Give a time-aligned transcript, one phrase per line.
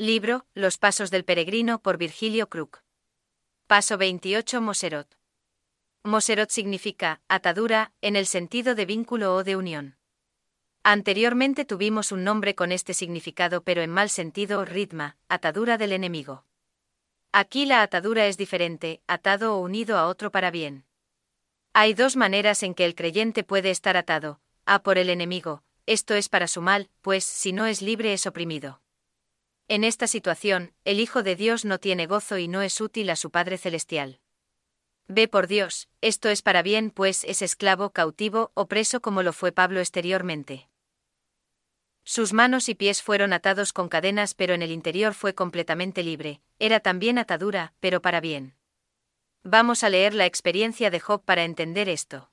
[0.00, 2.78] Libro, Los Pasos del Peregrino por Virgilio Krug.
[3.66, 5.18] Paso 28 Moserot.
[6.04, 9.96] Moserot significa atadura, en el sentido de vínculo o de unión.
[10.84, 16.44] Anteriormente tuvimos un nombre con este significado pero en mal sentido ritma, atadura del enemigo.
[17.32, 20.84] Aquí la atadura es diferente, atado o unido a otro para bien.
[21.72, 26.14] Hay dos maneras en que el creyente puede estar atado, a por el enemigo, esto
[26.14, 28.80] es para su mal, pues si no es libre es oprimido.
[29.70, 33.16] En esta situación, el Hijo de Dios no tiene gozo y no es útil a
[33.16, 34.18] su Padre Celestial.
[35.08, 39.34] Ve por Dios, esto es para bien, pues es esclavo, cautivo o preso como lo
[39.34, 40.70] fue Pablo exteriormente.
[42.02, 46.40] Sus manos y pies fueron atados con cadenas, pero en el interior fue completamente libre,
[46.58, 48.54] era también atadura, pero para bien.
[49.42, 52.30] Vamos a leer la experiencia de Job para entender esto.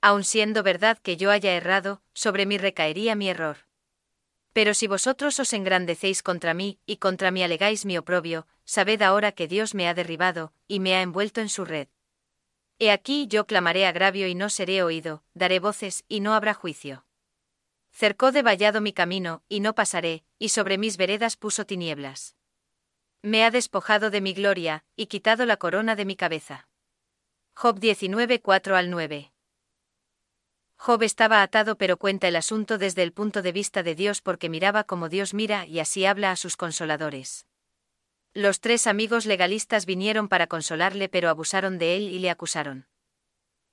[0.00, 3.69] Aun siendo verdad que yo haya errado, sobre mí recaería mi error.
[4.52, 9.32] Pero si vosotros os engrandecéis contra mí, y contra mí alegáis mi oprobio, sabed ahora
[9.32, 11.88] que Dios me ha derribado, y me ha envuelto en su red.
[12.78, 17.04] He aquí yo clamaré agravio y no seré oído, daré voces y no habrá juicio.
[17.92, 22.36] Cercó de vallado mi camino, y no pasaré, y sobre mis veredas puso tinieblas.
[23.22, 26.68] Me ha despojado de mi gloria, y quitado la corona de mi cabeza.
[27.54, 29.32] Job 19, 4 al 9.
[30.82, 34.48] Job estaba atado pero cuenta el asunto desde el punto de vista de Dios porque
[34.48, 37.44] miraba como Dios mira y así habla a sus consoladores.
[38.32, 42.86] Los tres amigos legalistas vinieron para consolarle pero abusaron de él y le acusaron.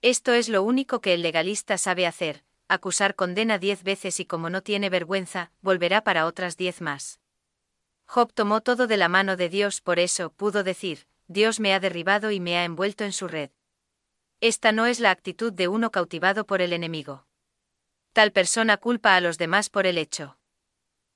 [0.01, 4.49] Esto es lo único que el legalista sabe hacer, acusar condena diez veces y como
[4.49, 7.21] no tiene vergüenza, volverá para otras diez más.
[8.05, 11.79] Job tomó todo de la mano de Dios, por eso pudo decir, Dios me ha
[11.79, 13.51] derribado y me ha envuelto en su red.
[14.39, 17.25] Esta no es la actitud de uno cautivado por el enemigo.
[18.13, 20.37] Tal persona culpa a los demás por el hecho.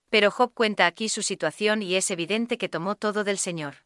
[0.10, 3.86] Pero Job cuenta aquí su situación y es evidente que tomó todo del Señor.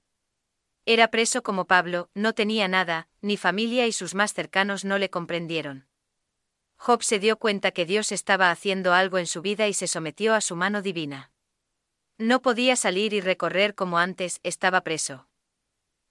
[0.86, 5.10] Era preso como Pablo, no tenía nada, ni familia y sus más cercanos no le
[5.10, 5.88] comprendieron.
[6.78, 10.34] Job se dio cuenta que Dios estaba haciendo algo en su vida y se sometió
[10.34, 11.32] a su mano divina.
[12.18, 15.28] No podía salir y recorrer como antes, estaba preso.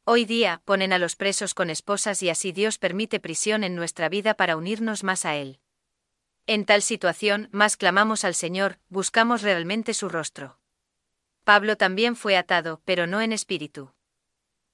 [0.07, 4.11] Hoy día ponen a los presos con esposas y así Dios permite prisión en nuestra
[4.11, 5.61] vida para unirnos más a Él.
[6.47, 10.59] En tal situación, más clamamos al Señor, buscamos realmente su rostro.
[11.43, 13.95] Pablo también fue atado, pero no en espíritu.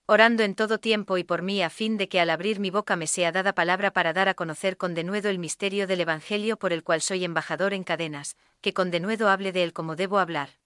[0.06, 2.96] Orando en todo tiempo y por mí a fin de que al abrir mi boca
[2.96, 6.72] me sea dada palabra para dar a conocer con denuedo el misterio del Evangelio por
[6.72, 10.58] el cual soy embajador en cadenas, que con denuedo hable de él como debo hablar.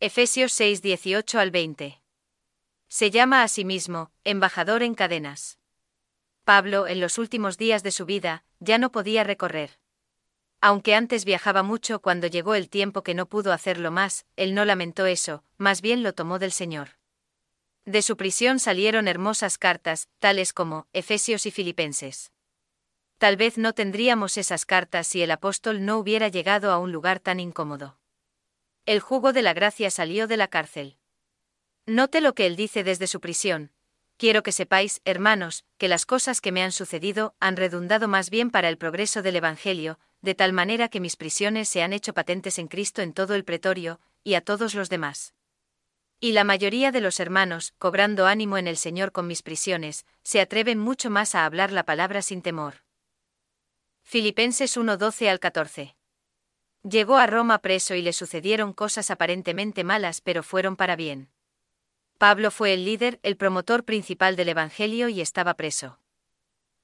[0.00, 2.03] Efesios 6, 18 al 20.
[2.96, 5.58] Se llama a sí mismo, embajador en cadenas.
[6.44, 9.80] Pablo, en los últimos días de su vida, ya no podía recorrer.
[10.60, 14.64] Aunque antes viajaba mucho cuando llegó el tiempo que no pudo hacerlo más, él no
[14.64, 16.90] lamentó eso, más bien lo tomó del Señor.
[17.84, 22.30] De su prisión salieron hermosas cartas, tales como Efesios y Filipenses.
[23.18, 27.18] Tal vez no tendríamos esas cartas si el apóstol no hubiera llegado a un lugar
[27.18, 27.98] tan incómodo.
[28.86, 30.96] El jugo de la gracia salió de la cárcel.
[31.86, 33.70] Note lo que él dice desde su prisión.
[34.16, 38.50] Quiero que sepáis, hermanos, que las cosas que me han sucedido han redundado más bien
[38.50, 42.58] para el progreso del Evangelio, de tal manera que mis prisiones se han hecho patentes
[42.58, 45.34] en Cristo en todo el pretorio, y a todos los demás.
[46.20, 50.40] Y la mayoría de los hermanos, cobrando ánimo en el Señor con mis prisiones, se
[50.40, 52.76] atreven mucho más a hablar la palabra sin temor.
[54.04, 55.96] Filipenses 1:12 al 14.
[56.82, 61.33] Llegó a Roma preso y le sucedieron cosas aparentemente malas pero fueron para bien.
[62.18, 65.98] Pablo fue el líder, el promotor principal del Evangelio y estaba preso.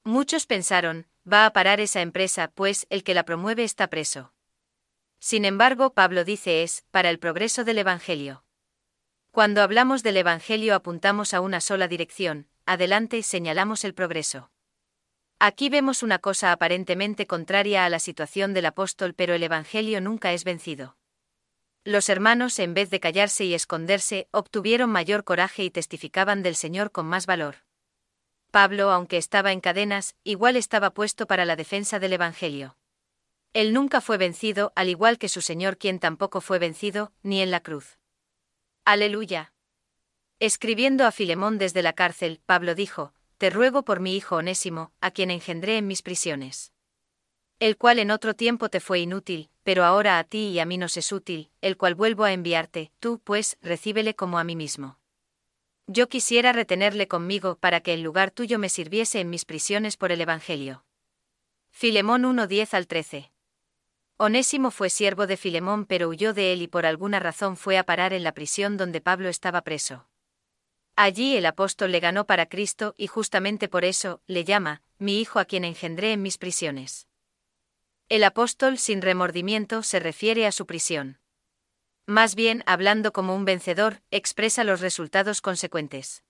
[0.03, 4.33] Muchos pensaron, va a parar esa empresa, pues el que la promueve está preso.
[5.19, 8.43] Sin embargo, Pablo dice es, para el progreso del Evangelio.
[9.31, 14.51] Cuando hablamos del Evangelio apuntamos a una sola dirección, adelante señalamos el progreso.
[15.39, 20.33] Aquí vemos una cosa aparentemente contraria a la situación del apóstol, pero el Evangelio nunca
[20.33, 20.97] es vencido.
[21.83, 26.91] Los hermanos, en vez de callarse y esconderse, obtuvieron mayor coraje y testificaban del Señor
[26.91, 27.63] con más valor.
[28.51, 32.77] Pablo, aunque estaba en cadenas, igual estaba puesto para la defensa del Evangelio.
[33.53, 37.49] Él nunca fue vencido, al igual que su Señor quien tampoco fue vencido, ni en
[37.49, 37.97] la cruz.
[38.85, 39.53] Aleluya.
[40.39, 45.09] Escribiendo a Filemón desde la cárcel, Pablo dijo, Te ruego por mi hijo onésimo, a
[45.09, 46.71] quien engendré en mis prisiones
[47.61, 50.77] el cual en otro tiempo te fue inútil, pero ahora a ti y a mí
[50.77, 54.97] nos es útil, el cual vuelvo a enviarte, tú, pues, recíbele como a mí mismo.
[55.87, 60.11] Yo quisiera retenerle conmigo para que en lugar tuyo me sirviese en mis prisiones por
[60.11, 60.85] el Evangelio.
[61.71, 63.31] Filemón 1:10 al 13.
[64.17, 67.83] Onésimo fue siervo de Filemón pero huyó de él y por alguna razón fue a
[67.83, 70.07] parar en la prisión donde Pablo estaba preso.
[70.95, 75.39] Allí el apóstol le ganó para Cristo y justamente por eso le llama, mi hijo
[75.39, 77.07] a quien engendré en mis prisiones.
[78.11, 81.21] El apóstol sin remordimiento se refiere a su prisión.
[82.05, 86.25] Más bien, hablando como un vencedor, expresa los resultados consecuentes.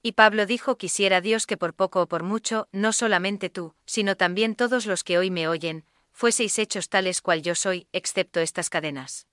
[0.00, 4.16] Y Pablo dijo, quisiera Dios que por poco o por mucho, no solamente tú, sino
[4.16, 8.70] también todos los que hoy me oyen, fueseis hechos tales cual yo soy, excepto estas
[8.70, 9.26] cadenas.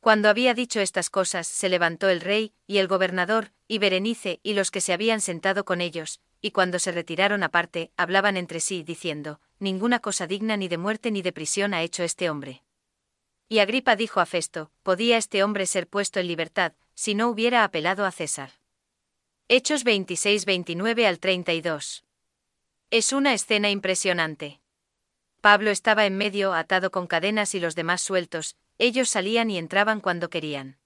[0.00, 4.54] Cuando había dicho estas cosas, se levantó el rey, y el gobernador, y Berenice, y
[4.54, 8.82] los que se habían sentado con ellos, y cuando se retiraron aparte, hablaban entre sí,
[8.82, 12.62] diciendo, Ninguna cosa digna ni de muerte ni de prisión ha hecho este hombre.
[13.46, 17.62] Y Agripa dijo a Festo, ¿podía este hombre ser puesto en libertad, si no hubiera
[17.62, 18.52] apelado a César?
[19.48, 22.04] Hechos 26-29 al 32.
[22.90, 24.62] Es una escena impresionante.
[25.42, 30.00] Pablo estaba en medio atado con cadenas y los demás sueltos, ellos salían y entraban
[30.00, 30.78] cuando querían.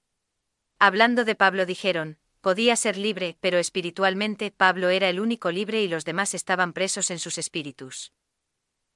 [0.81, 5.87] Hablando de Pablo dijeron, podía ser libre, pero espiritualmente Pablo era el único libre y
[5.87, 8.13] los demás estaban presos en sus espíritus.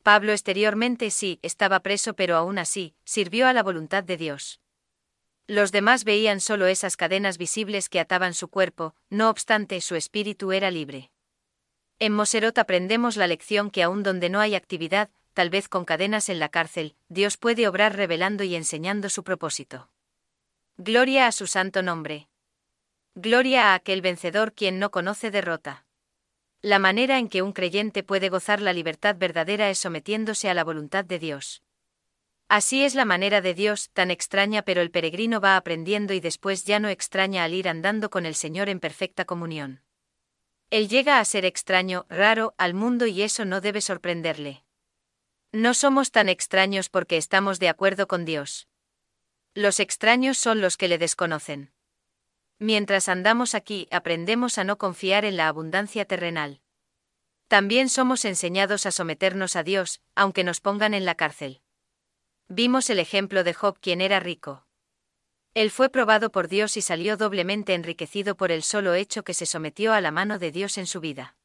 [0.08, 4.58] Pablo exteriormente sí, estaba preso, pero aún así, sirvió a la voluntad de Dios.
[5.46, 10.52] Los demás veían solo esas cadenas visibles que ataban su cuerpo, no obstante su espíritu
[10.52, 11.10] era libre.
[11.99, 16.31] En Moserot aprendemos la lección que aun donde no hay actividad, tal vez con cadenas
[16.31, 19.90] en la cárcel, Dios puede obrar revelando y enseñando su propósito.
[20.78, 22.31] Gloria a su santo nombre.
[23.14, 25.84] Gloria a aquel vencedor quien no conoce derrota.
[26.60, 30.64] La manera en que un creyente puede gozar la libertad verdadera es sometiéndose a la
[30.64, 31.62] voluntad de Dios.
[32.49, 36.64] Así es la manera de Dios, tan extraña pero el peregrino va aprendiendo y después
[36.64, 39.82] ya no extraña al ir andando con el Señor en perfecta comunión.
[40.70, 44.64] Él llega a ser extraño, raro, al mundo y eso no debe sorprenderle.
[45.52, 48.66] No somos tan extraños porque estamos de acuerdo con Dios.
[49.55, 51.72] Los extraños son los que le desconocen.
[52.58, 56.60] Mientras andamos aquí aprendemos a no confiar en la abundancia terrenal.
[57.46, 61.62] También somos enseñados a someternos a Dios, aunque nos pongan en la cárcel.
[62.49, 64.66] Vimos el ejemplo de Job quien era rico.
[65.55, 69.46] Él fue probado por Dios y salió doblemente enriquecido por el solo hecho que se
[69.46, 71.37] sometió a la mano de Dios en su vida.